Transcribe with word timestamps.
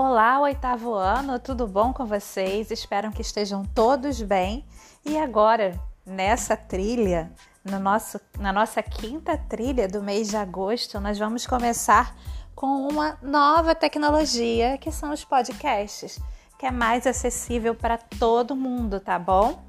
Olá, 0.00 0.38
oitavo 0.38 0.94
ano, 0.94 1.40
tudo 1.40 1.66
bom 1.66 1.92
com 1.92 2.06
vocês? 2.06 2.70
Espero 2.70 3.10
que 3.10 3.20
estejam 3.20 3.64
todos 3.64 4.22
bem. 4.22 4.64
E 5.04 5.18
agora, 5.18 5.76
nessa 6.06 6.56
trilha, 6.56 7.32
no 7.64 7.80
nosso, 7.80 8.20
na 8.38 8.52
nossa 8.52 8.80
quinta 8.80 9.36
trilha 9.36 9.88
do 9.88 10.00
mês 10.00 10.28
de 10.28 10.36
agosto, 10.36 11.00
nós 11.00 11.18
vamos 11.18 11.48
começar 11.48 12.14
com 12.54 12.86
uma 12.86 13.18
nova 13.20 13.74
tecnologia 13.74 14.78
que 14.78 14.92
são 14.92 15.12
os 15.12 15.24
podcasts, 15.24 16.20
que 16.56 16.64
é 16.64 16.70
mais 16.70 17.04
acessível 17.04 17.74
para 17.74 17.98
todo 17.98 18.54
mundo, 18.54 19.00
tá 19.00 19.18
bom? 19.18 19.64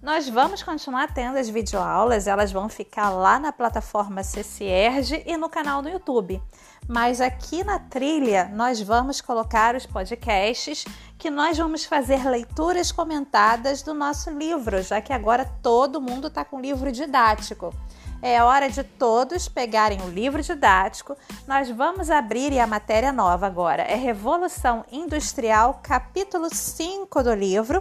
Nós 0.00 0.28
vamos 0.28 0.62
continuar 0.62 1.12
tendo 1.12 1.38
as 1.38 1.48
videoaulas, 1.48 2.28
elas 2.28 2.52
vão 2.52 2.68
ficar 2.68 3.10
lá 3.10 3.36
na 3.40 3.50
plataforma 3.50 4.22
CCERG 4.22 5.24
e 5.26 5.36
no 5.36 5.48
canal 5.48 5.82
do 5.82 5.88
YouTube. 5.88 6.40
Mas 6.86 7.20
aqui 7.20 7.64
na 7.64 7.80
trilha 7.80 8.48
nós 8.54 8.80
vamos 8.80 9.20
colocar 9.20 9.74
os 9.74 9.86
podcasts 9.86 10.84
que 11.18 11.30
nós 11.30 11.58
vamos 11.58 11.84
fazer 11.84 12.24
leituras 12.24 12.92
comentadas 12.92 13.82
do 13.82 13.92
nosso 13.92 14.30
livro, 14.30 14.80
já 14.82 15.00
que 15.00 15.12
agora 15.12 15.44
todo 15.60 16.00
mundo 16.00 16.28
está 16.28 16.44
com 16.44 16.60
livro 16.60 16.92
didático. 16.92 17.74
É 18.22 18.40
hora 18.40 18.70
de 18.70 18.84
todos 18.84 19.48
pegarem 19.48 20.00
o 20.02 20.08
livro 20.08 20.40
didático. 20.42 21.16
Nós 21.46 21.70
vamos 21.70 22.08
abrir 22.08 22.56
a 22.60 22.68
matéria 22.68 23.12
nova 23.12 23.46
agora. 23.48 23.82
É 23.82 23.96
Revolução 23.96 24.84
Industrial, 24.92 25.80
capítulo 25.82 26.48
5 26.52 27.22
do 27.22 27.34
livro 27.34 27.80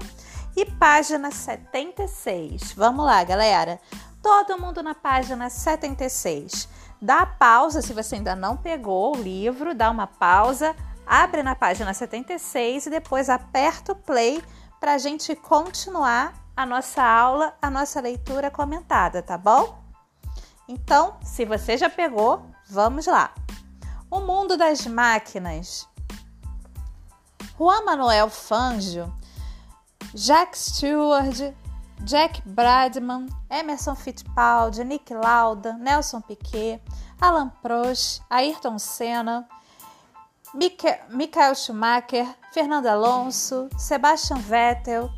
e 0.58 0.66
página 0.66 1.30
76. 1.30 2.74
Vamos 2.74 3.06
lá, 3.06 3.24
galera. 3.24 3.80
Todo 4.24 4.60
mundo 4.60 4.82
na 4.82 4.96
página 4.96 5.52
76. 5.52 6.68
Dá 7.00 7.28
pausa 7.28 7.80
se 7.80 7.94
você 7.94 8.16
ainda 8.16 8.36
não 8.36 8.58
pegou 8.58 9.16
o 9.16 9.22
livro, 9.22 9.76
dá 9.76 9.92
uma 9.92 10.08
pausa, 10.08 10.76
abre 11.06 11.44
na 11.44 11.54
página 11.54 11.94
76 11.94 12.88
e 12.88 12.90
depois 12.90 13.30
aperta 13.30 13.92
o 13.92 13.96
play 13.96 14.44
para 14.80 14.96
a 14.96 14.98
gente 14.98 15.36
continuar 15.36 16.34
a 16.56 16.66
nossa 16.66 17.04
aula, 17.04 17.56
a 17.62 17.70
nossa 17.70 18.02
leitura 18.02 18.50
comentada, 18.50 19.22
tá 19.22 19.38
bom? 19.38 19.80
Então, 20.68 21.18
se 21.22 21.46
você 21.46 21.78
já 21.78 21.88
pegou, 21.88 22.50
vamos 22.68 23.06
lá. 23.06 23.32
O 24.10 24.22
mundo 24.22 24.58
das 24.58 24.88
máquinas. 24.88 25.88
Juan 27.60 27.86
Manuel 27.86 28.28
Fangio 28.28 29.14
Jack 30.14 30.56
Stewart, 30.56 31.54
Jack 32.04 32.42
Bradman, 32.46 33.28
Emerson 33.50 33.96
Fittipaldi, 33.96 34.84
Nick 34.84 35.14
Lauda, 35.14 35.74
Nelson 35.74 36.22
Piquet, 36.22 36.82
Alan 37.22 37.52
Prost, 37.62 38.22
Ayrton 38.30 38.80
Senna, 38.80 39.48
Michael 40.54 41.56
Schumacher, 41.56 42.28
Fernando 42.54 42.88
Alonso, 42.88 43.70
Sebastian 43.78 44.40
Vettel, 44.40 45.10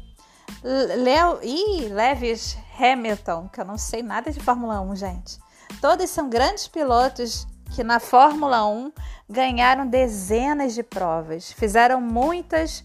Leo 0.63 1.39
e 1.43 1.87
Lewis 1.87 2.57
Hamilton, 2.77 3.47
que 3.49 3.61
eu 3.61 3.65
não 3.65 3.77
sei 3.77 4.01
nada 4.01 4.31
de 4.31 4.39
Fórmula 4.39 4.81
1, 4.81 4.95
gente. 4.95 5.39
Todos 5.79 6.09
são 6.09 6.29
grandes 6.29 6.67
pilotos 6.67 7.47
que 7.75 7.83
na 7.83 7.99
Fórmula 7.99 8.65
1 8.65 8.91
ganharam 9.29 9.85
dezenas 9.87 10.73
de 10.73 10.81
provas, 10.81 11.51
fizeram 11.51 12.01
muitas 12.01 12.83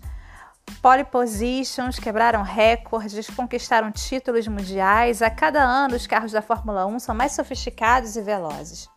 pole 0.81 1.05
positions, 1.05 1.99
quebraram 1.99 2.43
recordes, 2.43 3.29
conquistaram 3.31 3.91
títulos 3.91 4.47
mundiais. 4.47 5.23
A 5.23 5.31
cada 5.31 5.63
ano, 5.63 5.97
os 5.97 6.07
carros 6.07 6.33
da 6.33 6.43
Fórmula 6.43 6.87
1 6.87 6.99
são 6.99 7.15
mais 7.15 7.33
sofisticados 7.33 8.17
e 8.17 8.23
velozes. 8.23 8.89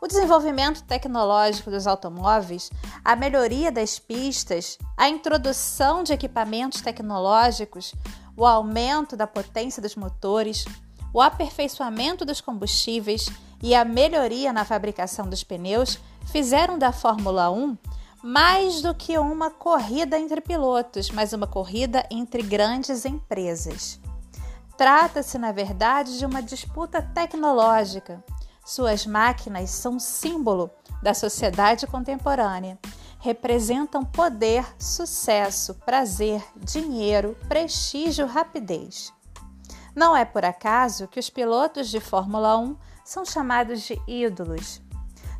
O 0.00 0.06
desenvolvimento 0.06 0.84
tecnológico 0.84 1.70
dos 1.70 1.86
automóveis, 1.86 2.70
a 3.04 3.16
melhoria 3.16 3.72
das 3.72 3.98
pistas, 3.98 4.78
a 4.96 5.08
introdução 5.08 6.02
de 6.02 6.12
equipamentos 6.12 6.80
tecnológicos, 6.82 7.94
o 8.36 8.44
aumento 8.44 9.16
da 9.16 9.26
potência 9.26 9.80
dos 9.80 9.96
motores, 9.96 10.64
o 11.12 11.20
aperfeiçoamento 11.20 12.24
dos 12.24 12.42
combustíveis 12.42 13.26
e 13.62 13.74
a 13.74 13.84
melhoria 13.84 14.52
na 14.52 14.64
fabricação 14.64 15.28
dos 15.28 15.42
pneus 15.42 15.98
fizeram 16.26 16.78
da 16.78 16.92
Fórmula 16.92 17.50
1 17.50 17.76
mais 18.22 18.82
do 18.82 18.94
que 18.94 19.18
uma 19.18 19.50
corrida 19.50 20.18
entre 20.18 20.40
pilotos, 20.40 21.10
mas 21.10 21.32
uma 21.32 21.46
corrida 21.46 22.06
entre 22.10 22.42
grandes 22.42 23.04
empresas. 23.04 24.00
Trata-se, 24.76 25.38
na 25.38 25.52
verdade, 25.52 26.18
de 26.18 26.26
uma 26.26 26.42
disputa 26.42 27.00
tecnológica. 27.00 28.22
Suas 28.64 29.06
máquinas 29.06 29.70
são 29.70 29.98
símbolo 29.98 30.70
da 31.02 31.14
sociedade 31.14 31.86
contemporânea. 31.86 32.78
Representam 33.18 34.04
poder, 34.04 34.66
sucesso, 34.78 35.74
prazer, 35.74 36.44
dinheiro, 36.56 37.36
prestígio, 37.48 38.26
rapidez. 38.26 39.12
Não 39.94 40.14
é 40.14 40.24
por 40.26 40.44
acaso 40.44 41.08
que 41.08 41.18
os 41.18 41.30
pilotos 41.30 41.88
de 41.88 42.00
Fórmula 42.00 42.58
1 42.58 42.76
são 43.02 43.24
chamados 43.24 43.80
de 43.82 43.98
ídolos. 44.06 44.82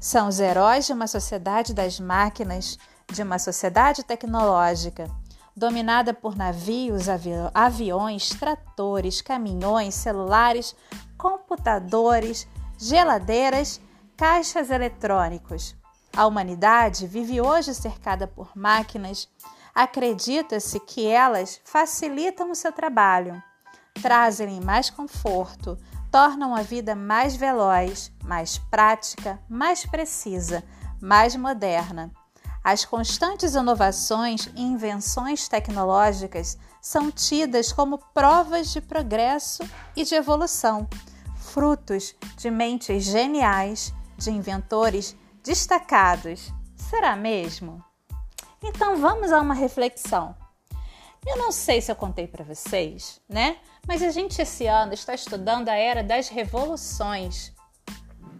São 0.00 0.28
os 0.28 0.40
heróis 0.40 0.86
de 0.86 0.92
uma 0.92 1.06
sociedade 1.06 1.72
das 1.72 1.98
máquinas, 1.98 2.78
de 3.10 3.22
uma 3.22 3.38
sociedade 3.38 4.02
tecnológica, 4.02 5.10
dominada 5.56 6.12
por 6.12 6.36
navios, 6.36 7.08
avi 7.08 7.30
aviões, 7.54 8.28
tratores, 8.30 9.22
caminhões, 9.22 9.94
celulares, 9.94 10.76
computadores, 11.16 12.46
geladeiras, 12.78 13.80
caixas 14.16 14.70
eletrônicos. 14.70 15.74
A 16.14 16.26
humanidade 16.26 17.06
vive 17.06 17.40
hoje 17.40 17.74
cercada 17.74 18.26
por 18.26 18.56
máquinas. 18.56 19.28
Acredita-se 19.74 20.80
que 20.80 21.06
elas 21.06 21.60
facilitam 21.64 22.50
o 22.50 22.54
seu 22.54 22.72
trabalho, 22.72 23.42
trazem 24.00 24.60
mais 24.60 24.88
conforto, 24.88 25.78
tornam 26.16 26.54
a 26.54 26.62
vida 26.62 26.94
mais 26.94 27.36
veloz, 27.36 28.10
mais 28.24 28.56
prática, 28.56 29.38
mais 29.50 29.84
precisa, 29.84 30.64
mais 30.98 31.36
moderna. 31.36 32.10
As 32.64 32.86
constantes 32.86 33.54
inovações 33.54 34.48
e 34.56 34.62
invenções 34.62 35.46
tecnológicas 35.46 36.56
são 36.80 37.10
tidas 37.10 37.70
como 37.70 37.98
provas 38.14 38.72
de 38.72 38.80
progresso 38.80 39.62
e 39.94 40.04
de 40.04 40.14
evolução, 40.14 40.88
frutos 41.36 42.14
de 42.38 42.50
mentes 42.50 43.04
geniais, 43.04 43.92
de 44.16 44.30
inventores 44.30 45.14
destacados. 45.44 46.50
Será 46.76 47.14
mesmo? 47.14 47.84
Então 48.64 48.96
vamos 48.96 49.30
a 49.32 49.38
uma 49.42 49.52
reflexão. 49.52 50.34
Eu 51.26 51.36
não 51.36 51.52
sei 51.52 51.82
se 51.82 51.92
eu 51.92 51.96
contei 51.96 52.26
para 52.26 52.42
vocês, 52.42 53.20
né? 53.28 53.58
Mas 53.86 54.02
a 54.02 54.10
gente 54.10 54.40
esse 54.42 54.66
ano 54.66 54.92
está 54.92 55.14
estudando 55.14 55.68
a 55.68 55.74
era 55.74 56.02
das 56.02 56.28
revoluções. 56.28 57.52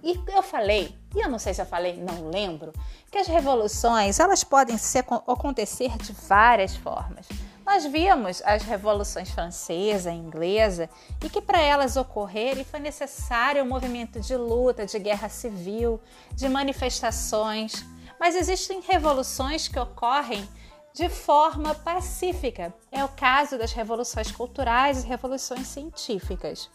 E 0.03 0.21
eu 0.29 0.43
falei, 0.43 0.97
e 1.15 1.21
eu 1.21 1.29
não 1.29 1.39
sei 1.39 1.55
se 1.55 1.61
eu 1.61 1.67
falei, 1.67 1.97
não 1.97 2.31
lembro, 2.31 2.73
que 3.11 3.19
as 3.19 3.27
revoluções 3.27 4.21
elas 4.21 4.45
podem 4.45 4.77
ser, 4.77 5.05
acontecer 5.27 5.97
de 5.99 6.13
várias 6.13 6.77
formas. 6.77 7.27
Nós 7.65 7.85
vimos 7.85 8.41
as 8.45 8.63
revoluções 8.63 9.31
francesa 9.31 10.13
inglesa 10.13 10.89
e 11.25 11.29
que 11.29 11.41
para 11.41 11.61
elas 11.61 11.97
ocorrerem 11.97 12.65
foi 12.65 12.79
necessário 12.79 13.65
um 13.65 13.67
movimento 13.67 14.21
de 14.21 14.37
luta, 14.37 14.87
de 14.87 14.97
guerra 15.01 15.29
civil, 15.29 16.01
de 16.33 16.49
manifestações. 16.49 17.85
Mas 18.21 18.37
existem 18.37 18.81
revoluções 18.81 19.67
que 19.67 19.79
ocorrem 19.79 20.49
de 20.97 21.11
forma 21.11 21.75
pacífica. 21.75 22.75
É 22.91 23.05
o 23.05 23.09
caso 23.09 23.59
das 23.59 23.75
revoluções 23.75 24.33
culturais 24.33 25.05
e 25.05 25.07
revoluções 25.07 25.67
científicas. 25.67 26.71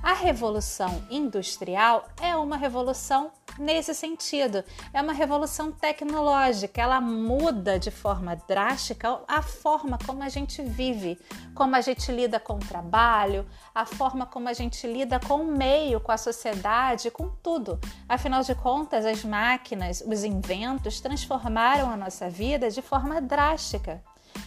A 0.00 0.12
revolução 0.12 1.04
industrial 1.10 2.06
é 2.22 2.36
uma 2.36 2.56
revolução 2.56 3.32
nesse 3.58 3.94
sentido. 3.94 4.64
É 4.92 5.00
uma 5.00 5.12
revolução 5.12 5.72
tecnológica, 5.72 6.80
ela 6.80 7.00
muda 7.00 7.78
de 7.78 7.90
forma 7.90 8.36
drástica 8.48 9.20
a 9.26 9.42
forma 9.42 9.98
como 10.04 10.22
a 10.22 10.28
gente 10.28 10.62
vive, 10.62 11.18
como 11.54 11.76
a 11.76 11.80
gente 11.80 12.10
lida 12.12 12.38
com 12.38 12.54
o 12.54 12.58
trabalho, 12.58 13.46
a 13.74 13.84
forma 13.84 14.26
como 14.26 14.48
a 14.48 14.52
gente 14.52 14.86
lida 14.86 15.20
com 15.20 15.42
o 15.42 15.46
meio, 15.46 16.00
com 16.00 16.12
a 16.12 16.16
sociedade, 16.16 17.10
com 17.10 17.28
tudo. 17.42 17.78
Afinal 18.08 18.42
de 18.42 18.54
contas, 18.54 19.04
as 19.04 19.24
máquinas, 19.24 20.02
os 20.06 20.24
inventos 20.24 21.00
transformaram 21.00 21.90
a 21.90 21.96
nossa 21.96 22.28
vida 22.30 22.70
de 22.70 22.82
forma 22.82 23.20
drástica 23.20 24.02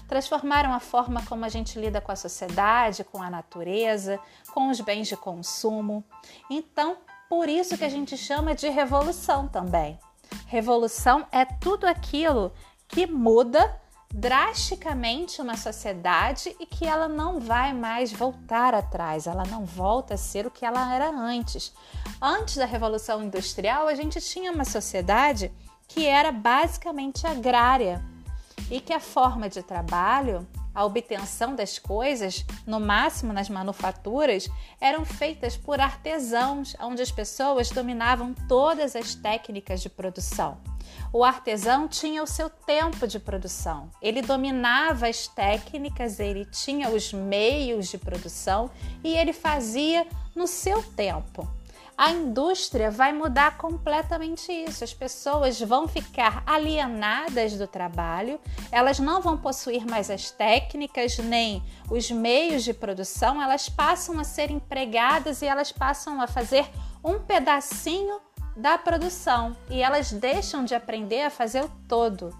transformaram 0.07 0.73
a 0.73 0.79
forma 0.79 1.23
como 1.25 1.45
a 1.45 1.49
gente 1.49 1.79
lida 1.79 2.01
com 2.01 2.11
a 2.11 2.15
sociedade, 2.15 3.03
com 3.03 3.21
a 3.21 3.29
natureza, 3.29 4.19
com 4.53 4.69
os 4.69 4.81
bens 4.81 5.07
de 5.07 5.17
consumo. 5.17 6.03
Então, 6.49 6.97
por 7.29 7.47
isso 7.47 7.77
que 7.77 7.85
a 7.85 7.89
gente 7.89 8.17
chama 8.17 8.55
de 8.55 8.67
revolução 8.67 9.47
também. 9.47 9.99
Revolução 10.47 11.27
é 11.31 11.45
tudo 11.45 11.85
aquilo 11.85 12.51
que 12.87 13.05
muda 13.05 13.79
drasticamente 14.11 15.39
uma 15.39 15.55
sociedade 15.55 16.55
e 16.59 16.65
que 16.65 16.87
ela 16.87 17.07
não 17.07 17.39
vai 17.39 17.73
mais 17.73 18.11
voltar 18.11 18.73
atrás, 18.73 19.27
ela 19.27 19.43
não 19.45 19.63
volta 19.63 20.15
a 20.15 20.17
ser 20.17 20.47
o 20.47 20.51
que 20.51 20.65
ela 20.65 20.91
era 20.93 21.11
antes. 21.11 21.71
Antes 22.19 22.57
da 22.57 22.65
Revolução 22.65 23.23
Industrial, 23.23 23.87
a 23.87 23.93
gente 23.93 24.19
tinha 24.19 24.51
uma 24.51 24.65
sociedade 24.65 25.51
que 25.87 26.07
era 26.07 26.31
basicamente 26.31 27.27
agrária 27.27 28.03
e 28.71 28.79
que 28.81 28.93
a 28.93 28.99
forma 28.99 29.47
de 29.47 29.61
trabalho, 29.61 30.47
a 30.73 30.85
obtenção 30.85 31.55
das 31.55 31.77
coisas, 31.79 32.45
no 32.65 32.79
máximo 32.79 33.33
nas 33.33 33.49
manufaturas, 33.49 34.47
eram 34.79 35.05
feitas 35.05 35.57
por 35.57 35.79
artesãos, 35.79 36.75
onde 36.79 37.01
as 37.01 37.11
pessoas 37.11 37.69
dominavam 37.69 38.33
todas 38.47 38.95
as 38.95 39.15
técnicas 39.15 39.81
de 39.81 39.89
produção. 39.89 40.57
O 41.11 41.23
artesão 41.23 41.87
tinha 41.87 42.23
o 42.23 42.27
seu 42.27 42.49
tempo 42.49 43.07
de 43.07 43.19
produção, 43.19 43.89
ele 44.01 44.21
dominava 44.21 45.07
as 45.07 45.27
técnicas, 45.27 46.19
ele 46.19 46.45
tinha 46.45 46.89
os 46.89 47.13
meios 47.13 47.87
de 47.89 47.97
produção 47.97 48.69
e 49.03 49.15
ele 49.15 49.33
fazia 49.33 50.07
no 50.35 50.47
seu 50.47 50.81
tempo. 50.83 51.58
A 51.99 52.11
indústria 52.11 52.89
vai 52.89 53.11
mudar 53.11 53.57
completamente 53.57 54.49
isso. 54.53 54.85
As 54.85 54.93
pessoas 54.93 55.59
vão 55.59 55.85
ficar 55.85 56.41
alienadas 56.45 57.57
do 57.57 57.67
trabalho, 57.67 58.39
elas 58.71 58.99
não 58.99 59.21
vão 59.21 59.37
possuir 59.37 59.85
mais 59.85 60.09
as 60.09 60.31
técnicas 60.31 61.17
nem 61.17 61.61
os 61.91 62.09
meios 62.09 62.63
de 62.63 62.73
produção, 62.73 63.41
elas 63.41 63.67
passam 63.67 64.17
a 64.17 64.23
ser 64.23 64.49
empregadas 64.49 65.41
e 65.41 65.45
elas 65.45 65.73
passam 65.73 66.21
a 66.21 66.27
fazer 66.27 66.69
um 67.03 67.19
pedacinho 67.19 68.21
da 68.55 68.77
produção 68.77 69.53
e 69.69 69.81
elas 69.81 70.09
deixam 70.09 70.63
de 70.63 70.73
aprender 70.73 71.23
a 71.23 71.29
fazer 71.29 71.65
o 71.65 71.71
todo. 71.85 72.33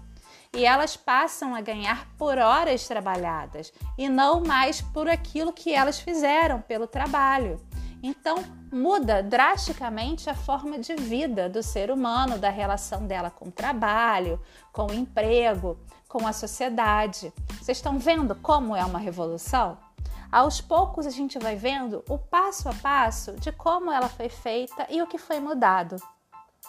E 0.54 0.64
elas 0.64 0.96
passam 0.96 1.54
a 1.54 1.60
ganhar 1.60 2.08
por 2.16 2.38
horas 2.38 2.88
trabalhadas 2.88 3.70
e 3.98 4.08
não 4.08 4.40
mais 4.40 4.80
por 4.80 5.06
aquilo 5.06 5.52
que 5.52 5.74
elas 5.74 6.00
fizeram 6.00 6.62
pelo 6.62 6.86
trabalho. 6.86 7.60
Então, 8.02 8.36
muda 8.72 9.22
drasticamente 9.22 10.30
a 10.30 10.34
forma 10.34 10.78
de 10.78 10.94
vida 10.94 11.50
do 11.50 11.62
ser 11.62 11.90
humano, 11.90 12.38
da 12.38 12.48
relação 12.48 13.06
dela 13.06 13.30
com 13.30 13.48
o 13.48 13.52
trabalho, 13.52 14.40
com 14.72 14.86
o 14.86 14.94
emprego, 14.94 15.78
com 16.08 16.26
a 16.26 16.32
sociedade. 16.32 17.32
Vocês 17.60 17.78
estão 17.78 17.98
vendo 17.98 18.34
como 18.34 18.74
é 18.74 18.84
uma 18.84 18.98
revolução? 18.98 19.76
Aos 20.32 20.60
poucos 20.60 21.06
a 21.06 21.10
gente 21.10 21.38
vai 21.38 21.56
vendo 21.56 22.02
o 22.08 22.16
passo 22.16 22.68
a 22.68 22.74
passo 22.74 23.32
de 23.32 23.52
como 23.52 23.90
ela 23.90 24.08
foi 24.08 24.28
feita 24.28 24.86
e 24.88 25.02
o 25.02 25.06
que 25.06 25.18
foi 25.18 25.40
mudado. 25.40 25.96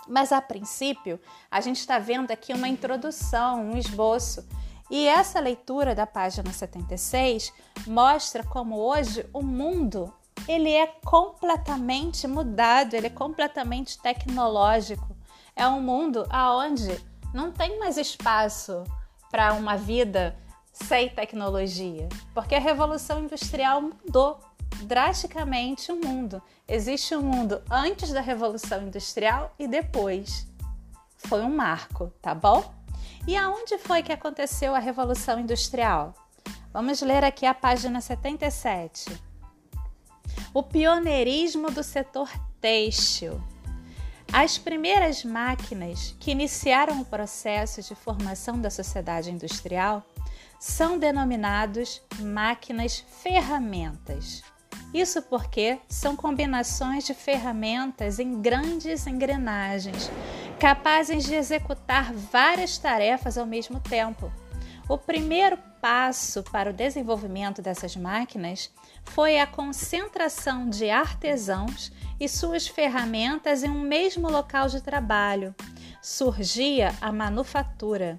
Mas 0.08 0.32
a 0.32 0.42
princípio, 0.42 1.20
a 1.50 1.62
gente 1.62 1.78
está 1.78 2.00
vendo 2.00 2.32
aqui 2.32 2.54
uma 2.54 2.68
introdução, 2.68 3.62
um 3.64 3.78
esboço. 3.78 4.46
E 4.90 5.08
essa 5.08 5.40
leitura 5.40 5.96
da 5.96 6.06
página 6.06 6.52
76 6.52 7.54
mostra 7.88 8.44
como 8.44 8.78
hoje 8.78 9.26
o 9.32 9.42
mundo 9.42 10.12
ele 10.48 10.72
é 10.72 10.88
completamente 10.88 12.28
mudado, 12.28 12.94
ele 12.94 13.08
é 13.08 13.12
completamente 13.12 14.00
tecnológico. 14.00 15.16
É 15.56 15.68
um 15.68 15.82
mundo 15.82 16.26
aonde 16.30 17.00
não 17.34 17.52
tem 17.52 17.80
mais 17.80 17.98
espaço 17.98 18.84
para 19.30 19.54
uma 19.54 19.78
vida 19.78 20.38
sem 20.72 21.10
tecnologia, 21.10 22.08
porque 22.34 22.56
a 22.56 22.60
revolução 22.60 23.24
industrial 23.24 23.82
mudou 23.82 24.40
drasticamente 24.84 25.92
o 25.92 25.96
mundo. 25.96 26.42
Existe 26.68 27.16
um 27.16 27.22
mundo 27.22 27.62
antes 27.70 28.12
da 28.12 28.22
revolução 28.22 28.84
industrial 28.84 29.54
e 29.60 29.68
depois. 29.68 30.48
Foi 31.18 31.42
um 31.42 31.56
marco, 31.56 32.12
tá 32.22 32.34
bom? 32.34 32.74
E 33.28 33.38
aonde 33.38 33.78
foi 33.78 34.02
que 34.02 34.12
aconteceu 34.12 34.74
a 34.74 34.80
revolução 34.80 35.40
industrial? 35.40 36.16
Vamos 36.74 37.02
ler 37.02 37.24
aqui 37.24 37.46
a 37.46 37.54
página 37.54 38.02
77. 38.02 39.31
O 40.54 40.62
pioneirismo 40.62 41.72
do 41.72 41.84
setor 41.84 42.30
têxtil. 42.60 43.42
As 44.32 44.58
primeiras 44.58 45.26
máquinas 45.26 46.16
que 46.20 46.32
iniciaram 46.32 47.02
o 47.02 47.06
processo 47.06 47.82
de 47.82 47.94
formação 47.96 48.60
da 48.60 48.70
sociedade 48.70 49.30
industrial 49.30 50.06
são 50.60 50.98
denominados 50.98 52.02
máquinas 52.20 53.04
ferramentas. 53.22 54.44
Isso 54.94 55.22
porque 55.22 55.80
são 55.90 56.16
combinações 56.16 57.06
de 57.06 57.14
ferramentas 57.14 58.20
em 58.20 58.42
grandes 58.42 59.08
engrenagens, 59.08 60.12
capazes 60.60 61.24
de 61.24 61.34
executar 61.34 62.14
várias 62.14 62.78
tarefas 62.78 63.38
ao 63.38 63.46
mesmo 63.46 63.80
tempo. 63.80 64.32
O 64.92 64.98
primeiro 64.98 65.58
passo 65.80 66.44
para 66.44 66.70
o 66.70 66.74
desenvolvimento 66.74 67.62
dessas 67.62 67.96
máquinas 67.96 68.70
foi 69.06 69.40
a 69.40 69.48
concentração 69.48 70.70
de 70.70 70.90
artesãos 70.90 71.94
e 72.20 72.28
suas 72.28 72.68
ferramentas 72.68 73.64
em 73.64 73.70
um 73.70 73.80
mesmo 73.80 74.30
local 74.30 74.68
de 74.68 74.82
trabalho. 74.82 75.56
Surgia 76.02 76.94
a 77.00 77.10
manufatura, 77.10 78.18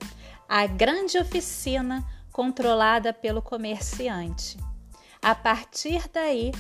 a 0.49 0.67
grande 0.67 1.19
oficina 1.19 2.03
controlada 2.33 3.13
pelo 3.13 3.43
comerciante. 3.43 4.57
A 5.21 5.35
partir 5.35 6.09
daí, 6.11 6.53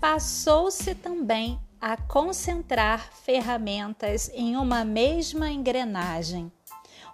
passou-se 0.00 0.94
também 0.94 1.60
a 1.78 1.94
concentrar 1.94 3.12
ferramentas 3.12 4.30
em 4.32 4.56
uma 4.56 4.82
mesma 4.82 5.50
engrenagem. 5.50 6.50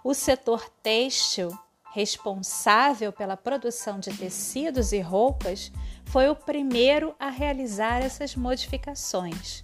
O 0.01 0.13
setor 0.13 0.69
têxtil, 0.81 1.49
responsável 1.95 3.13
pela 3.13 3.37
produção 3.37 4.01
de 4.01 4.11
tecidos 4.11 4.91
e 4.91 4.99
roupas, 4.99 5.71
foi 6.03 6.29
o 6.29 6.35
primeiro 6.35 7.15
a 7.17 7.29
realizar 7.29 8.03
essas 8.03 8.35
modificações 8.35 9.63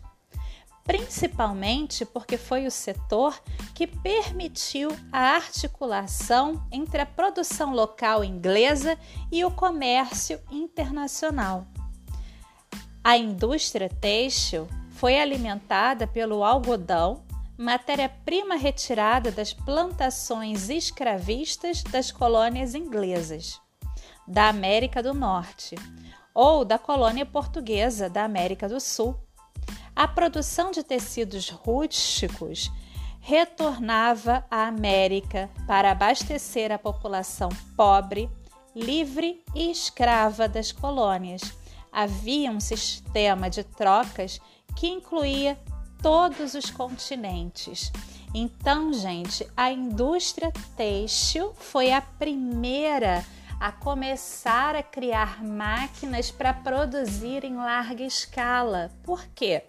principalmente 0.83 2.06
porque 2.06 2.38
foi 2.38 2.66
o 2.66 2.72
setor 2.72 3.39
que 3.74 3.86
permitiu 3.86 4.89
a 5.12 5.36
articulação 5.36 6.66
entre 6.72 7.01
a 7.01 7.06
produção 7.06 7.74
local 7.74 8.24
inglesa 8.24 8.98
e 9.31 9.45
o 9.45 9.51
comércio 9.51 10.39
internacional. 10.51 11.66
A 13.04 13.18
indústria 13.18 13.89
têxtil 13.89 14.68
foi 14.89 15.19
alimentada 15.19 16.06
pelo 16.06 16.44
algodão, 16.44 17.24
matéria-prima 17.57 18.56
retirada 18.56 19.31
das 19.31 19.53
plantações 19.53 20.69
escravistas 20.69 21.83
das 21.83 22.12
colônias 22.12 22.75
inglesas 22.75 23.59
da 24.27 24.50
América 24.50 25.03
do 25.03 25.13
Norte 25.13 25.75
ou 26.33 26.63
da 26.63 26.80
colônia 26.80 27.25
portuguesa 27.25 28.09
da 28.09 28.24
América 28.24 28.68
do 28.68 28.80
Sul 28.80 29.15
a 29.95 30.07
produção 30.07 30.71
de 30.71 30.83
tecidos 30.83 31.50
rústicos 31.50 32.71
retornava 33.19 34.44
à 34.49 34.68
América 34.68 35.49
para 35.68 35.92
abastecer 35.92 36.71
a 36.71 36.80
população 36.80 37.49
pobre, 37.76 38.30
livre 38.76 39.44
e 39.54 39.69
escrava 39.69 40.47
das 40.47 40.71
colônias. 40.71 41.42
Havia 41.92 42.49
um 42.49 42.59
sistema 42.59 43.49
de 43.49 43.64
trocas 43.64 44.40
que 44.76 44.87
incluía 44.87 45.59
todos 46.02 46.54
os 46.54 46.70
continentes. 46.70 47.92
Então, 48.34 48.94
gente, 48.94 49.46
a 49.56 49.72
indústria 49.72 50.52
têxtil 50.76 51.54
foi 51.56 51.92
a 51.92 52.02
primeira 52.02 53.26
a 53.60 53.72
começar 53.72 54.76
a 54.76 54.81
criar 54.81 55.44
máquinas 55.44 56.31
para 56.31 56.52
produzir 56.52 57.44
em 57.44 57.56
larga 57.58 58.04
escala. 58.04 58.90
Por 59.04 59.24
quê? 59.36 59.64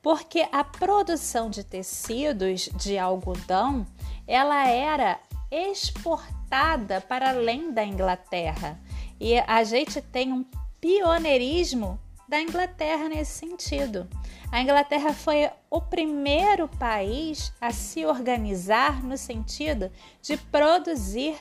Porque 0.00 0.48
a 0.50 0.64
produção 0.64 1.50
de 1.50 1.62
tecidos 1.62 2.70
de 2.76 2.96
algodão, 2.96 3.86
ela 4.26 4.66
era 4.66 5.20
exportada 5.50 7.00
para 7.02 7.28
além 7.30 7.72
da 7.72 7.84
Inglaterra. 7.84 8.80
E 9.20 9.38
a 9.38 9.62
gente 9.64 10.00
tem 10.00 10.32
um 10.32 10.44
pioneirismo 10.80 12.00
da 12.28 12.40
Inglaterra 12.40 13.08
nesse 13.08 13.38
sentido. 13.38 14.08
A 14.50 14.60
Inglaterra 14.60 15.12
foi 15.12 15.48
o 15.70 15.80
primeiro 15.80 16.68
país 16.68 17.52
a 17.60 17.72
se 17.72 18.04
organizar 18.04 19.02
no 19.02 19.16
sentido 19.16 19.90
de 20.22 20.36
produzir 20.36 21.36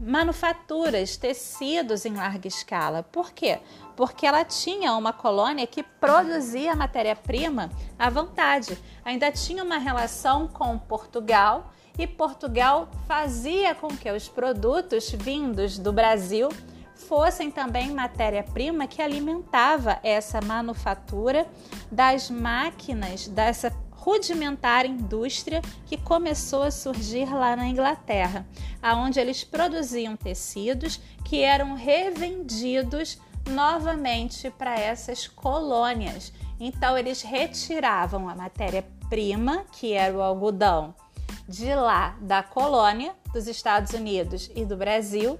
manufaturas, 0.00 1.16
tecidos 1.16 2.06
em 2.06 2.14
larga 2.14 2.48
escala. 2.48 3.02
Por 3.02 3.32
quê? 3.32 3.60
Porque 3.94 4.26
ela 4.26 4.44
tinha 4.44 4.94
uma 4.94 5.12
colônia 5.12 5.66
que 5.66 5.82
produzia 5.82 6.74
matéria-prima 6.74 7.70
à 7.98 8.08
vontade. 8.08 8.78
Ainda 9.04 9.30
tinha 9.30 9.62
uma 9.62 9.76
relação 9.76 10.48
com 10.48 10.78
Portugal 10.78 11.70
e 11.98 12.06
Portugal 12.06 12.88
fazia 13.06 13.74
com 13.74 13.88
que 13.88 14.10
os 14.10 14.26
produtos 14.26 15.10
vindos 15.10 15.78
do 15.78 15.92
Brasil 15.92 16.48
fossem 17.00 17.50
também 17.50 17.90
matéria-prima 17.90 18.86
que 18.86 19.02
alimentava 19.02 19.98
essa 20.02 20.40
manufatura 20.40 21.46
das 21.90 22.30
máquinas, 22.30 23.26
dessa 23.26 23.72
rudimentar 23.90 24.86
indústria 24.86 25.60
que 25.84 25.96
começou 25.96 26.62
a 26.62 26.70
surgir 26.70 27.26
lá 27.32 27.54
na 27.54 27.66
Inglaterra, 27.66 28.46
aonde 28.82 29.20
eles 29.20 29.44
produziam 29.44 30.16
tecidos 30.16 31.00
que 31.24 31.42
eram 31.42 31.74
revendidos 31.74 33.18
novamente 33.48 34.50
para 34.50 34.78
essas 34.78 35.26
colônias. 35.26 36.32
Então 36.58 36.96
eles 36.96 37.22
retiravam 37.22 38.28
a 38.28 38.34
matéria-prima, 38.34 39.64
que 39.72 39.92
era 39.92 40.16
o 40.16 40.22
algodão, 40.22 40.94
de 41.46 41.74
lá 41.74 42.16
da 42.20 42.42
colônia 42.42 43.14
dos 43.32 43.46
Estados 43.46 43.92
Unidos 43.92 44.50
e 44.54 44.64
do 44.64 44.76
Brasil, 44.76 45.38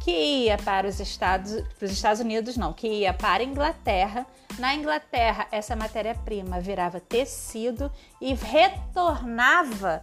que 0.00 0.10
ia 0.44 0.56
para 0.58 0.86
os 0.86 1.00
Estados, 1.00 1.62
para 1.78 1.86
os 1.86 1.92
Estados 1.92 2.20
Unidos, 2.20 2.56
não, 2.56 2.72
que 2.72 2.88
ia 2.88 3.12
para 3.12 3.42
a 3.42 3.46
Inglaterra. 3.46 4.26
Na 4.58 4.74
Inglaterra, 4.74 5.46
essa 5.50 5.76
matéria-prima 5.76 6.60
virava 6.60 7.00
tecido 7.00 7.90
e 8.20 8.34
retornava 8.34 10.02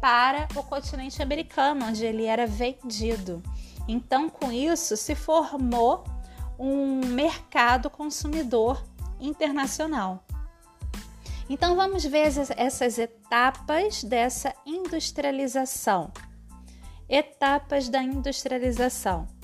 para 0.00 0.46
o 0.54 0.62
continente 0.62 1.22
americano, 1.22 1.86
onde 1.86 2.04
ele 2.04 2.26
era 2.26 2.46
vendido. 2.46 3.42
Então, 3.88 4.28
com 4.28 4.52
isso, 4.52 4.96
se 4.96 5.14
formou 5.14 6.04
um 6.58 7.00
mercado 7.06 7.88
consumidor 7.88 8.82
internacional. 9.20 10.24
Então, 11.48 11.76
vamos 11.76 12.04
ver 12.04 12.28
essas 12.56 12.98
etapas 12.98 14.02
dessa 14.02 14.52
industrialização. 14.66 16.10
Etapas 17.08 17.88
da 17.88 18.02
industrialização. 18.02 19.35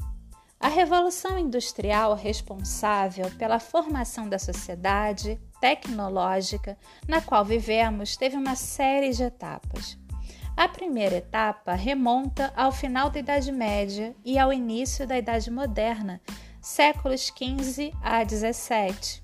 A 0.62 0.68
Revolução 0.68 1.36
Industrial 1.36 2.14
responsável 2.14 3.28
pela 3.32 3.58
formação 3.58 4.28
da 4.28 4.38
sociedade 4.38 5.40
tecnológica 5.60 6.78
na 7.08 7.20
qual 7.20 7.44
vivemos 7.44 8.16
teve 8.16 8.36
uma 8.36 8.54
série 8.54 9.10
de 9.10 9.24
etapas. 9.24 9.98
A 10.56 10.68
primeira 10.68 11.16
etapa 11.16 11.72
remonta 11.72 12.52
ao 12.54 12.70
final 12.70 13.10
da 13.10 13.18
Idade 13.18 13.50
Média 13.50 14.14
e 14.24 14.38
ao 14.38 14.52
início 14.52 15.04
da 15.04 15.18
Idade 15.18 15.50
Moderna, 15.50 16.20
séculos 16.60 17.22
XV 17.22 17.92
a 18.00 18.22
XVII, 18.24 19.20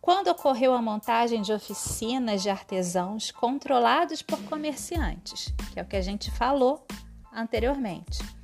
quando 0.00 0.28
ocorreu 0.28 0.72
a 0.72 0.80
montagem 0.80 1.42
de 1.42 1.52
oficinas 1.52 2.42
de 2.42 2.48
artesãos 2.48 3.30
controlados 3.30 4.22
por 4.22 4.42
comerciantes, 4.44 5.52
que 5.74 5.78
é 5.78 5.82
o 5.82 5.86
que 5.86 5.96
a 5.96 6.02
gente 6.02 6.30
falou 6.30 6.86
anteriormente. 7.30 8.39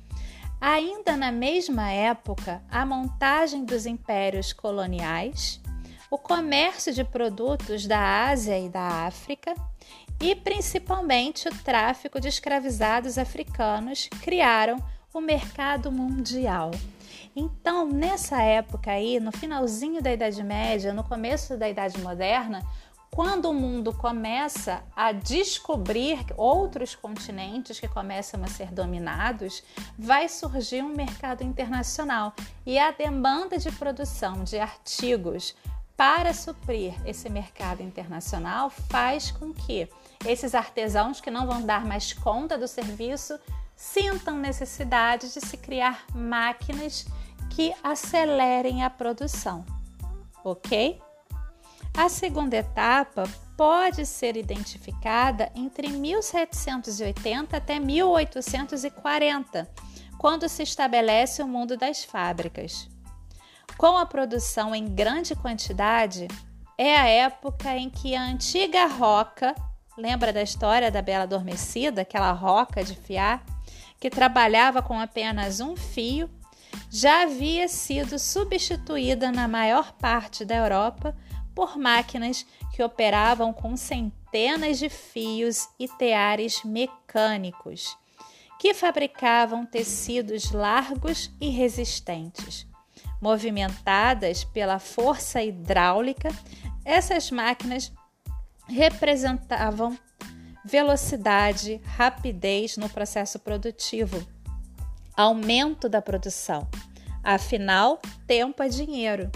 Ainda 0.59 1.15
na 1.15 1.31
mesma 1.31 1.91
época, 1.91 2.63
a 2.69 2.85
montagem 2.85 3.63
dos 3.63 3.85
impérios 3.85 4.51
coloniais, 4.51 5.61
o 6.09 6.17
comércio 6.17 6.91
de 6.93 7.03
produtos 7.03 7.85
da 7.85 8.29
Ásia 8.29 8.59
e 8.59 8.67
da 8.67 9.05
África 9.05 9.53
e 10.19 10.33
principalmente 10.35 11.47
o 11.47 11.55
tráfico 11.63 12.19
de 12.19 12.27
escravizados 12.27 13.19
africanos 13.19 14.09
criaram 14.23 14.77
o 15.13 15.21
mercado 15.21 15.91
mundial. 15.91 16.71
Então, 17.35 17.87
nessa 17.87 18.41
época 18.41 18.91
aí, 18.91 19.19
no 19.19 19.31
finalzinho 19.31 20.01
da 20.01 20.11
Idade 20.11 20.43
Média, 20.43 20.91
no 20.91 21.03
começo 21.03 21.55
da 21.55 21.69
Idade 21.69 21.99
Moderna, 22.01 22.63
quando 23.17 23.45
o 23.45 23.53
mundo 23.53 23.91
começa 23.91 24.83
a 24.95 25.11
descobrir 25.11 26.23
outros 26.37 26.93
continentes 26.93 27.79
que 27.79 27.87
começam 27.87 28.43
a 28.43 28.47
ser 28.47 28.71
dominados, 28.71 29.63
vai 29.97 30.29
surgir 30.29 30.83
um 30.83 30.89
mercado 30.89 31.43
internacional 31.43 32.31
e 32.63 32.77
a 32.77 32.91
demanda 32.91 33.57
de 33.57 33.71
produção 33.71 34.43
de 34.43 34.59
artigos 34.59 35.55
para 35.95 36.31
suprir 36.31 36.93
esse 37.07 37.27
mercado 37.27 37.81
internacional 37.81 38.69
faz 38.69 39.31
com 39.31 39.51
que 39.51 39.89
esses 40.23 40.53
artesãos 40.53 41.19
que 41.19 41.31
não 41.31 41.47
vão 41.47 41.63
dar 41.63 41.87
mais 41.87 42.13
conta 42.13 42.55
do 42.55 42.67
serviço 42.67 43.39
sintam 43.75 44.37
necessidade 44.37 45.33
de 45.33 45.41
se 45.41 45.57
criar 45.57 46.05
máquinas 46.13 47.07
que 47.49 47.73
acelerem 47.83 48.83
a 48.83 48.91
produção, 48.91 49.65
ok? 50.43 51.01
A 51.97 52.09
segunda 52.09 52.55
etapa 52.55 53.23
pode 53.57 54.05
ser 54.05 54.37
identificada 54.37 55.51
entre 55.55 55.87
1780 55.87 57.57
até 57.57 57.79
1840, 57.79 59.67
quando 60.15 60.47
se 60.47 60.61
estabelece 60.61 61.41
o 61.41 61.47
mundo 61.47 61.75
das 61.75 62.03
fábricas. 62.03 62.87
Com 63.79 63.97
a 63.97 64.05
produção 64.05 64.75
em 64.75 64.85
grande 64.85 65.35
quantidade, 65.35 66.27
é 66.77 66.95
a 66.95 67.07
época 67.07 67.75
em 67.75 67.89
que 67.89 68.15
a 68.15 68.21
antiga 68.21 68.85
roca, 68.85 69.55
lembra 69.97 70.31
da 70.31 70.43
história 70.43 70.91
da 70.91 71.01
Bela 71.01 71.23
Adormecida, 71.23 72.03
aquela 72.03 72.31
roca 72.31 72.83
de 72.83 72.93
fiar, 72.93 73.43
que 73.99 74.11
trabalhava 74.11 74.83
com 74.83 74.99
apenas 74.99 75.59
um 75.59 75.75
fio, 75.75 76.29
já 76.91 77.23
havia 77.23 77.67
sido 77.67 78.19
substituída 78.19 79.31
na 79.31 79.47
maior 79.47 79.93
parte 79.93 80.45
da 80.45 80.57
Europa 80.57 81.17
por 81.57 81.75
máquinas 81.75 82.45
que 82.71 82.83
operavam 82.83 83.51
com 83.51 83.75
centenas 83.75 84.77
de 84.77 84.89
fios 84.89 85.67
e 85.79 85.87
teares 85.87 86.63
mecânicos, 86.63 87.97
que 88.59 88.75
fabricavam 88.75 89.65
tecidos 89.65 90.51
largos 90.51 91.31
e 91.41 91.49
resistentes. 91.49 92.67
Movimentadas 93.19 94.43
pela 94.43 94.77
força 94.77 95.41
hidráulica, 95.41 96.29
essas 96.85 97.31
máquinas 97.31 97.91
representavam 98.67 99.97
velocidade, 100.63 101.81
rapidez 101.83 102.77
no 102.77 102.87
processo 102.87 103.39
produtivo, 103.39 104.23
aumento 105.15 105.89
da 105.89 106.03
produção. 106.03 106.67
Afinal, 107.23 107.99
tempo 108.27 108.61
é 108.61 108.69
dinheiro 108.69 109.31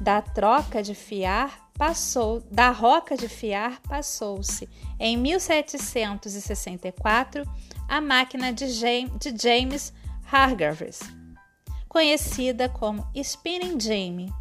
da 0.00 0.22
troca 0.22 0.82
de 0.82 0.94
fiar 0.94 1.68
passou 1.74 2.40
da 2.50 2.70
roca 2.70 3.14
de 3.16 3.28
fiar 3.28 3.80
passou-se 3.82 4.68
em 4.98 5.16
1764 5.16 7.44
a 7.88 8.00
máquina 8.00 8.52
de 8.52 8.66
James 8.68 9.92
Hargreaves, 10.30 11.00
conhecida 11.88 12.68
como 12.68 13.08
Spinning 13.14 13.80
Jamie, 13.80 14.32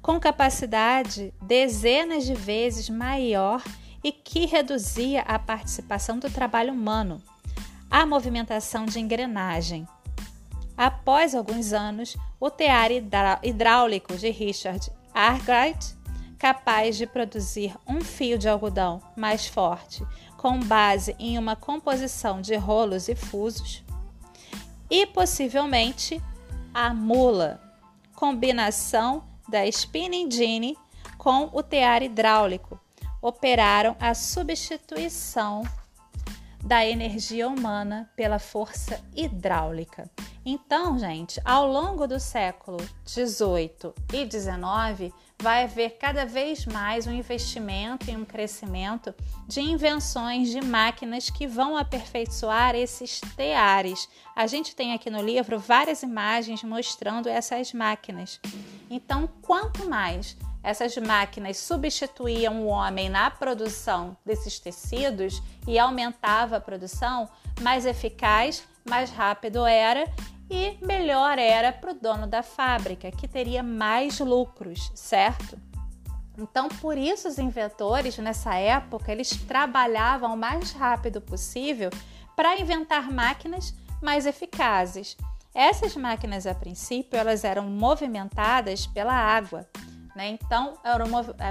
com 0.00 0.18
capacidade 0.18 1.34
dezenas 1.42 2.24
de 2.24 2.34
vezes 2.34 2.88
maior 2.88 3.62
e 4.02 4.10
que 4.10 4.46
reduzia 4.46 5.20
a 5.22 5.38
participação 5.38 6.18
do 6.18 6.30
trabalho 6.30 6.72
humano, 6.72 7.22
a 7.90 8.06
movimentação 8.06 8.86
de 8.86 8.98
engrenagem. 8.98 9.86
Após 10.76 11.34
alguns 11.34 11.72
anos, 11.72 12.16
o 12.40 12.50
tear 12.50 12.90
hidráulico 13.42 14.16
de 14.16 14.30
Richard 14.30 14.90
Arkwright, 15.14 15.96
capaz 16.38 16.96
de 16.96 17.06
produzir 17.06 17.74
um 17.86 18.00
fio 18.00 18.36
de 18.36 18.48
algodão 18.48 19.00
mais 19.16 19.46
forte 19.46 20.04
com 20.36 20.58
base 20.58 21.14
em 21.20 21.38
uma 21.38 21.54
composição 21.54 22.40
de 22.40 22.56
rolos 22.56 23.08
e 23.08 23.14
fusos, 23.14 23.84
e 24.90 25.06
possivelmente 25.06 26.20
a 26.74 26.92
mula, 26.92 27.60
combinação 28.16 29.22
da 29.48 29.64
spinning 29.66 30.28
genie 30.30 30.76
com 31.16 31.48
o 31.52 31.62
tear 31.62 32.02
hidráulico, 32.02 32.80
operaram 33.20 33.96
a 34.00 34.14
substituição 34.14 35.62
da 36.60 36.84
energia 36.84 37.46
humana 37.46 38.10
pela 38.16 38.40
força 38.40 39.00
hidráulica. 39.14 40.10
Então, 40.44 40.98
gente, 40.98 41.40
ao 41.44 41.68
longo 41.70 42.04
do 42.06 42.18
século 42.18 42.78
18 43.04 43.94
e 44.12 44.24
19, 44.24 45.14
vai 45.40 45.62
haver 45.62 45.98
cada 45.98 46.26
vez 46.26 46.66
mais 46.66 47.06
um 47.06 47.12
investimento 47.12 48.10
e 48.10 48.16
um 48.16 48.24
crescimento 48.24 49.14
de 49.46 49.60
invenções 49.60 50.50
de 50.50 50.60
máquinas 50.60 51.30
que 51.30 51.46
vão 51.46 51.76
aperfeiçoar 51.76 52.74
esses 52.74 53.20
teares. 53.36 54.08
A 54.34 54.48
gente 54.48 54.74
tem 54.74 54.92
aqui 54.92 55.10
no 55.10 55.22
livro 55.22 55.60
várias 55.60 56.02
imagens 56.02 56.64
mostrando 56.64 57.28
essas 57.28 57.72
máquinas. 57.72 58.40
Então, 58.90 59.28
quanto 59.42 59.88
mais 59.88 60.36
essas 60.60 60.96
máquinas 60.96 61.56
substituíam 61.56 62.62
o 62.62 62.66
homem 62.66 63.08
na 63.08 63.30
produção 63.30 64.16
desses 64.24 64.58
tecidos 64.58 65.40
e 65.68 65.78
aumentava 65.78 66.56
a 66.56 66.60
produção, 66.60 67.28
mais 67.60 67.86
eficaz, 67.86 68.62
mais 68.88 69.10
rápido 69.10 69.64
era 69.64 70.04
e 70.50 70.76
melhor 70.84 71.38
era 71.38 71.72
para 71.72 71.92
o 71.92 71.94
dono 71.94 72.26
da 72.26 72.42
fábrica, 72.42 73.10
que 73.10 73.26
teria 73.26 73.62
mais 73.62 74.20
lucros, 74.20 74.92
certo? 74.94 75.58
Então, 76.38 76.68
por 76.68 76.96
isso 76.96 77.28
os 77.28 77.38
inventores 77.38 78.18
nessa 78.18 78.54
época, 78.54 79.12
eles 79.12 79.30
trabalhavam 79.30 80.34
o 80.34 80.36
mais 80.36 80.72
rápido 80.72 81.20
possível 81.20 81.90
para 82.34 82.58
inventar 82.58 83.10
máquinas 83.10 83.74
mais 84.00 84.26
eficazes. 84.26 85.16
Essas 85.54 85.94
máquinas, 85.96 86.46
a 86.46 86.54
princípio, 86.54 87.18
elas 87.18 87.44
eram 87.44 87.64
movimentadas 87.64 88.86
pela 88.86 89.14
água. 89.14 89.66
Né? 90.16 90.28
Então, 90.30 90.74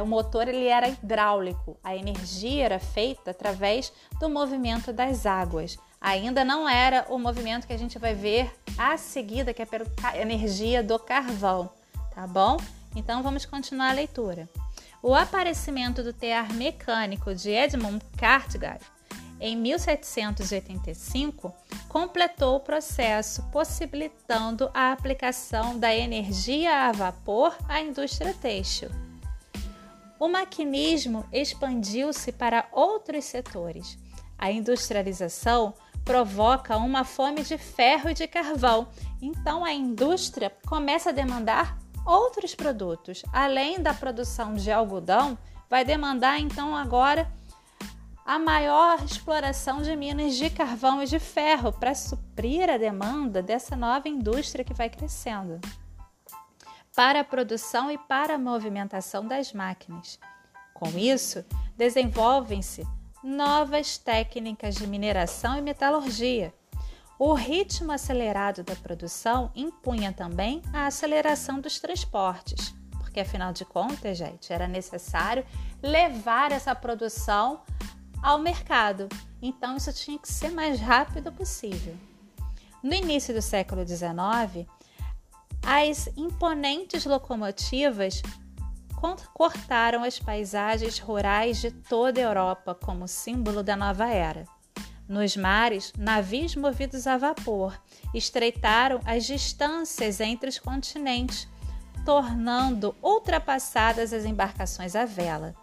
o 0.04 0.06
motor 0.06 0.48
ele 0.48 0.68
era 0.68 0.90
hidráulico, 0.90 1.78
a 1.84 1.96
energia 1.96 2.66
era 2.66 2.80
feita 2.80 3.32
através 3.32 3.92
do 4.20 4.30
movimento 4.30 4.92
das 4.92 5.26
águas 5.26 5.78
ainda 6.02 6.44
não 6.44 6.68
era 6.68 7.06
o 7.08 7.20
movimento 7.20 7.68
que 7.68 7.74
a 7.74 7.78
gente 7.78 8.00
vai 8.00 8.16
ver 8.16 8.52
a 8.78 8.98
seguida, 8.98 9.54
que 9.54 9.62
é 9.62 9.66
pela 9.66 9.86
energia 10.16 10.84
do 10.84 10.98
carvão, 10.98 11.70
tá 12.14 12.26
bom? 12.26 12.58
Então 12.96 13.22
vamos 13.22 13.46
continuar 13.46 13.92
a 13.92 13.94
leitura. 13.94 14.50
O 15.02 15.16
aparecimento 15.16 16.04
do 16.04 16.12
tear 16.12 16.52
mecânico 16.54 17.34
de 17.34 17.52
Edmund 17.52 18.04
Cartwright 18.18 18.84
em 19.42 19.58
1785, 19.58 21.52
completou 21.90 22.58
o 22.58 22.60
processo, 22.60 23.42
possibilitando 23.52 24.70
a 24.72 24.92
aplicação 24.92 25.80
da 25.80 25.94
energia 25.94 26.88
a 26.88 26.92
vapor 26.92 27.58
à 27.68 27.82
indústria 27.82 28.36
têxtil. 28.36 28.92
O 30.20 30.28
maquinismo 30.28 31.26
expandiu-se 31.34 32.32
para 32.32 32.68
outros 32.72 33.26
setores. 33.26 33.98
A 34.38 34.52
industrialização 34.52 35.74
provoca 36.04 36.78
uma 36.78 37.04
fome 37.04 37.44
de 37.44 37.58
ferro 37.58 38.10
e 38.10 38.14
de 38.14 38.28
carvão, 38.28 38.88
então 39.22 39.64
a 39.64 39.74
indústria 39.74 40.52
começa 40.66 41.10
a 41.10 41.14
demandar 41.14 41.78
outros 42.06 42.56
produtos. 42.56 43.24
Além 43.32 43.82
da 43.82 43.94
produção 43.94 44.54
de 44.54 44.72
algodão, 44.72 45.38
vai 45.70 45.86
demandar 45.86 46.40
então 46.40 46.76
agora 46.76 47.32
a 48.26 48.38
maior 48.38 49.04
exploração 49.04 49.82
de 49.82 49.96
minas 49.96 50.36
de 50.36 50.50
carvão 50.50 51.02
e 51.02 51.06
de 51.06 51.20
ferro 51.20 51.72
para 51.72 51.96
suprir 51.96 52.70
a 52.70 52.78
demanda 52.78 53.42
dessa 53.42 53.76
nova 53.76 54.08
indústria 54.08 54.64
que 54.64 54.74
vai 54.74 54.90
crescendo. 54.90 55.60
Para 56.96 57.22
a 57.22 57.24
produção 57.24 57.90
e 57.90 57.98
para 57.98 58.36
a 58.36 58.40
movimentação 58.40 59.26
das 59.26 59.54
máquinas. 59.54 60.20
Com 60.74 60.90
isso, 60.98 61.46
desenvolvem-se 61.78 62.86
novas 63.24 63.98
técnicas 63.98 64.76
de 64.76 64.88
mineração 64.88 65.58
e 65.58 65.62
metalurgia. 65.62 66.54
O 67.20 67.34
ritmo 67.34 67.92
acelerado 67.92 68.64
da 68.64 68.76
produção 68.76 69.52
impunha 69.56 70.12
também 70.12 70.62
a 70.74 70.88
aceleração 70.88 71.60
dos 71.60 71.80
transportes, 71.80 72.74
porque 72.98 73.20
afinal 73.20 73.54
de 73.54 73.64
contas, 73.64 74.18
gente, 74.18 74.52
era 74.52 74.68
necessário 74.68 75.46
levar 75.84 76.52
essa 76.52 76.74
produção 76.74 77.62
ao 78.24 78.40
mercado. 78.40 79.08
Então 79.42 79.78
isso 79.78 79.94
tinha 79.94 80.18
que 80.18 80.28
ser 80.28 80.50
mais 80.50 80.80
rápido 80.80 81.32
possível. 81.32 81.96
No 82.82 82.94
início 82.96 83.34
do 83.34 83.42
século 83.42 83.86
XIX, 83.86 84.68
as 85.62 86.08
imponentes 86.18 87.06
locomotivas 87.06 88.24
cortaram 89.34 90.04
as 90.04 90.20
paisagens 90.20 91.00
rurais 91.00 91.60
de 91.60 91.72
toda 91.72 92.20
a 92.20 92.24
Europa 92.24 92.76
como 92.76 93.08
símbolo 93.08 93.64
da 93.64 93.76
nova 93.76 94.08
era. 94.08 94.46
Nos 95.08 95.36
mares, 95.36 95.92
navios 95.98 96.56
movidos 96.56 97.08
a 97.08 97.18
vapor 97.18 97.78
estreitaram 98.14 99.02
as 99.06 99.26
distâncias 99.26 100.22
entre 100.22 100.50
os 100.50 100.58
continentes, 100.58 101.48
tornando 102.06 102.96
ultrapassadas 103.02 104.14
as 104.14 104.24
embarcações 104.24 104.96
à 104.96 105.04
vela. 105.04 105.54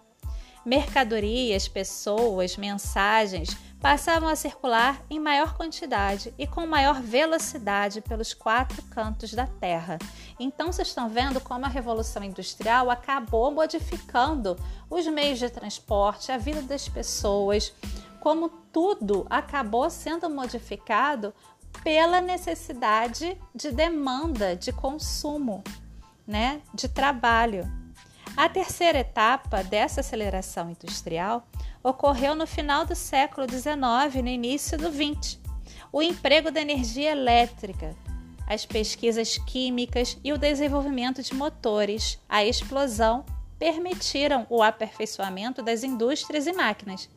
Mercadorias, 0.67 1.67
pessoas, 1.67 2.57
mensagens 2.57 3.57
passavam 3.81 4.29
a 4.29 4.37
circular 4.37 5.01
em 5.09 5.21
maior 5.21 5.55
quantidade 5.55 6.35
e 6.37 6.47
com 6.47 6.67
maior 6.67 7.01
velocidade 7.01 8.01
pelos 8.01 8.35
quatro 8.35 8.83
cantos 8.85 9.33
da 9.33 9.47
Terra. 9.47 9.99
Então, 10.39 10.73
vocês 10.73 10.89
estão 10.89 11.09
vendo 11.09 11.41
como 11.41 11.65
a 11.65 11.69
Revolução 11.69 12.25
Industrial 12.25 12.91
acabou 12.91 13.51
modificando 13.51 14.57
os 14.91 15.07
meios 15.07 15.39
de 15.39 15.49
transporte, 15.49 16.33
a 16.33 16.39
vida 16.39 16.63
das 16.63 16.89
pessoas, 16.89 17.73
como 18.21 18.49
tudo 18.73 19.27
acabou 19.31 19.89
sendo 19.89 20.29
modificado 20.29 21.33
pela 21.85 22.21
necessidade 22.21 23.41
de 23.55 23.71
demanda, 23.71 24.57
de 24.57 24.73
consumo, 24.73 25.63
né, 26.27 26.61
de 26.75 26.89
trabalho. 26.89 27.71
A 28.37 28.49
terceira 28.49 28.99
etapa 28.99 29.63
dessa 29.65 30.01
aceleração 30.01 30.71
industrial 30.71 31.47
ocorreu 31.89 32.35
no 32.35 32.47
final 32.47 32.85
do 32.85 32.95
século 32.95 33.47
XIX 33.51 34.15
e 34.17 34.23
no 34.23 34.29
início 34.29 34.77
do 34.77 34.91
XX. 34.91 35.39
O 35.91 36.03
emprego 36.03 36.51
da 36.51 36.61
energia 36.61 37.13
elétrica, 37.13 37.97
as 38.47 38.67
pesquisas 38.67 39.39
químicas 39.39 40.19
e 40.23 40.33
o 40.33 40.39
desenvolvimento 40.39 41.23
de 41.23 41.35
motores, 41.35 42.19
a 42.29 42.45
explosão, 42.45 43.25
permitiram 43.59 44.47
o 44.51 44.63
aperfeiçoamento 44.63 45.63
das 45.63 45.83
indústrias 45.83 46.47
e 46.47 46.53
máquinas. 46.53 47.09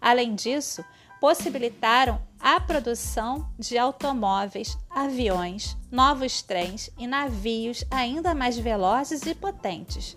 Além 0.00 0.34
disso, 0.34 0.84
possibilitaram 1.20 2.20
a 2.38 2.60
produção 2.60 3.48
de 3.58 3.76
automóveis, 3.78 4.78
aviões, 4.90 5.76
novos 5.90 6.40
trens 6.42 6.90
e 6.98 7.06
navios 7.06 7.84
ainda 7.90 8.34
mais 8.34 8.58
velozes 8.58 9.22
e 9.26 9.34
potentes. 9.34 10.16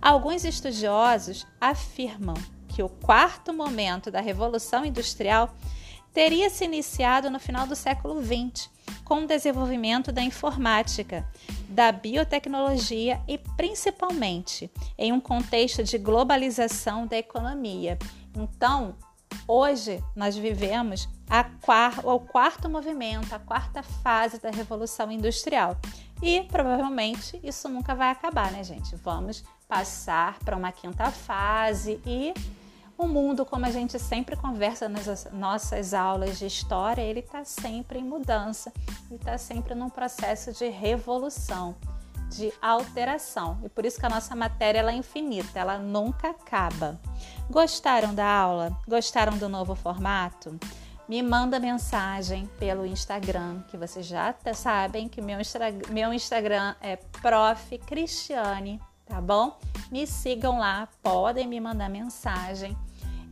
Alguns 0.00 0.44
estudiosos 0.44 1.46
afirmam 1.60 2.34
que 2.76 2.82
o 2.82 2.90
quarto 2.90 3.54
momento 3.54 4.10
da 4.10 4.20
Revolução 4.20 4.84
Industrial 4.84 5.48
teria 6.12 6.50
se 6.50 6.62
iniciado 6.62 7.30
no 7.30 7.40
final 7.40 7.66
do 7.66 7.74
século 7.74 8.22
XX, 8.22 8.68
com 9.02 9.20
o 9.20 9.26
desenvolvimento 9.26 10.12
da 10.12 10.20
informática, 10.20 11.26
da 11.70 11.90
biotecnologia 11.90 13.18
e 13.26 13.38
principalmente 13.56 14.70
em 14.98 15.10
um 15.10 15.18
contexto 15.18 15.82
de 15.82 15.96
globalização 15.96 17.06
da 17.06 17.16
economia. 17.16 17.98
Então, 18.34 18.94
hoje 19.48 20.04
nós 20.14 20.36
vivemos 20.36 21.08
o 22.04 22.20
quarto 22.20 22.68
movimento, 22.68 23.34
a 23.34 23.38
quarta 23.38 23.82
fase 23.82 24.38
da 24.38 24.50
Revolução 24.50 25.10
Industrial. 25.10 25.78
E 26.22 26.42
provavelmente 26.42 27.40
isso 27.42 27.70
nunca 27.70 27.94
vai 27.94 28.10
acabar, 28.10 28.52
né, 28.52 28.62
gente? 28.62 28.94
Vamos 28.96 29.42
passar 29.66 30.38
para 30.40 30.56
uma 30.56 30.72
quinta 30.72 31.10
fase 31.10 32.00
e 32.06 32.32
o 32.98 33.06
mundo, 33.06 33.44
como 33.44 33.66
a 33.66 33.70
gente 33.70 33.98
sempre 33.98 34.36
conversa 34.36 34.88
nas 34.88 35.30
nossas 35.32 35.92
aulas 35.92 36.38
de 36.38 36.46
história, 36.46 37.02
ele 37.02 37.20
está 37.20 37.44
sempre 37.44 37.98
em 37.98 38.04
mudança, 38.04 38.72
ele 39.10 39.16
está 39.16 39.36
sempre 39.36 39.74
num 39.74 39.90
processo 39.90 40.52
de 40.52 40.68
revolução, 40.68 41.76
de 42.30 42.52
alteração. 42.60 43.58
E 43.64 43.68
por 43.68 43.84
isso 43.84 44.00
que 44.00 44.06
a 44.06 44.10
nossa 44.10 44.34
matéria 44.34 44.80
é 44.80 44.92
infinita, 44.92 45.58
ela 45.58 45.78
nunca 45.78 46.30
acaba. 46.30 46.98
Gostaram 47.50 48.14
da 48.14 48.26
aula? 48.26 48.76
Gostaram 48.88 49.36
do 49.36 49.48
novo 49.48 49.74
formato? 49.74 50.58
Me 51.08 51.22
manda 51.22 51.60
mensagem 51.60 52.46
pelo 52.58 52.84
Instagram, 52.84 53.62
que 53.68 53.76
vocês 53.76 54.06
já 54.06 54.34
sabem 54.54 55.08
que 55.08 55.20
meu, 55.20 55.38
meu 55.90 56.12
Instagram 56.12 56.74
é 56.80 56.96
Prof. 56.96 57.78
Cristiane 57.78 58.80
tá 59.06 59.20
bom? 59.20 59.56
Me 59.90 60.06
sigam 60.06 60.58
lá, 60.58 60.88
podem 61.00 61.46
me 61.46 61.60
mandar 61.60 61.88
mensagem 61.88 62.76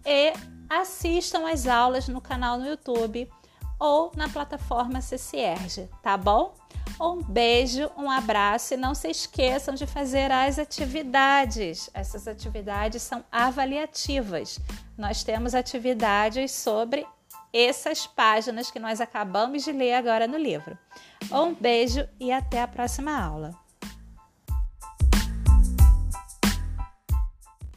e 0.04 0.32
assistam 0.68 1.46
as 1.46 1.66
aulas 1.66 2.08
no 2.08 2.20
canal 2.20 2.58
no 2.58 2.66
YouTube 2.66 3.30
ou 3.78 4.12
na 4.16 4.28
plataforma 4.28 5.00
CCERG, 5.00 5.88
tá 6.02 6.16
bom? 6.16 6.54
Um 7.00 7.22
beijo, 7.22 7.90
um 7.96 8.10
abraço 8.10 8.74
e 8.74 8.76
não 8.76 8.94
se 8.94 9.08
esqueçam 9.08 9.74
de 9.74 9.86
fazer 9.86 10.30
as 10.30 10.58
atividades. 10.58 11.90
Essas 11.92 12.28
atividades 12.28 13.02
são 13.02 13.24
avaliativas. 13.32 14.60
Nós 14.96 15.24
temos 15.24 15.54
atividades 15.54 16.52
sobre 16.52 17.06
essas 17.52 18.06
páginas 18.06 18.70
que 18.70 18.78
nós 18.78 19.00
acabamos 19.00 19.64
de 19.64 19.72
ler 19.72 19.94
agora 19.94 20.26
no 20.26 20.36
livro. 20.36 20.78
Um 21.32 21.54
beijo 21.54 22.06
e 22.20 22.30
até 22.30 22.62
a 22.62 22.68
próxima 22.68 23.16
aula. 23.16 23.63